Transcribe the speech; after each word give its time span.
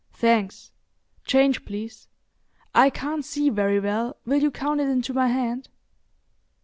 "Thanks. 0.13 0.71
Change, 1.25 1.63
please. 1.63 2.07
I 2.73 2.89
can't 2.89 3.23
see 3.23 3.51
very 3.51 3.79
well—will 3.79 4.41
you 4.41 4.49
count 4.49 4.81
it 4.81 4.87
into 4.89 5.13
my 5.13 5.27
hand?" 5.27 5.69